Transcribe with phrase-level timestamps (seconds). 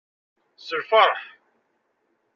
[0.57, 1.19] S lfeṛḥ.